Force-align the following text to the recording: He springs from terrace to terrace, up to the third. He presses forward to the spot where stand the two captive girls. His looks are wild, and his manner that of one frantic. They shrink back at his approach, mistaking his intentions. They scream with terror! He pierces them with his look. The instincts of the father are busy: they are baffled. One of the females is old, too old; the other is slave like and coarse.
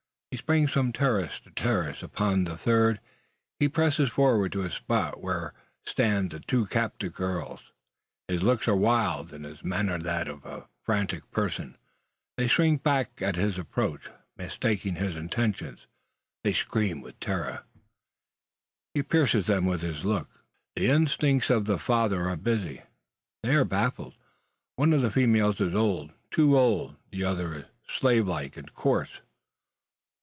He 0.33 0.37
springs 0.37 0.71
from 0.71 0.93
terrace 0.93 1.41
to 1.41 1.51
terrace, 1.51 2.01
up 2.01 2.15
to 2.15 2.43
the 2.45 2.55
third. 2.57 3.01
He 3.59 3.67
presses 3.67 4.07
forward 4.09 4.53
to 4.53 4.63
the 4.63 4.69
spot 4.71 5.21
where 5.21 5.53
stand 5.83 6.29
the 6.31 6.39
two 6.39 6.67
captive 6.67 7.11
girls. 7.13 7.73
His 8.29 8.41
looks 8.41 8.65
are 8.69 8.75
wild, 8.77 9.33
and 9.33 9.43
his 9.43 9.61
manner 9.61 9.99
that 9.99 10.29
of 10.29 10.43
one 10.45 10.63
frantic. 10.83 11.23
They 12.37 12.47
shrink 12.47 12.81
back 12.81 13.21
at 13.21 13.35
his 13.35 13.57
approach, 13.59 14.07
mistaking 14.37 14.95
his 14.95 15.17
intentions. 15.17 15.85
They 16.45 16.53
scream 16.53 17.01
with 17.01 17.19
terror! 17.19 17.65
He 18.93 19.03
pierces 19.03 19.47
them 19.47 19.65
with 19.65 19.81
his 19.81 20.05
look. 20.05 20.29
The 20.77 20.87
instincts 20.87 21.49
of 21.49 21.65
the 21.65 21.77
father 21.77 22.29
are 22.29 22.37
busy: 22.37 22.83
they 23.43 23.53
are 23.53 23.65
baffled. 23.65 24.15
One 24.77 24.93
of 24.93 25.01
the 25.01 25.11
females 25.11 25.59
is 25.59 25.75
old, 25.75 26.13
too 26.31 26.57
old; 26.57 26.95
the 27.11 27.25
other 27.25 27.53
is 27.53 27.65
slave 27.89 28.29
like 28.29 28.55
and 28.55 28.73
coarse. 28.73 29.19